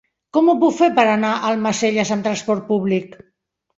[0.37, 3.19] Com ho puc fer per anar a Almacelles amb trasport públic?